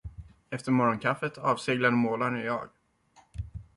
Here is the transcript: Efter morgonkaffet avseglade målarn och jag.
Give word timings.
Efter 0.49 0.71
morgonkaffet 0.71 1.37
avseglade 1.37 1.95
målarn 1.95 2.35
och 2.35 2.43
jag. 2.45 2.69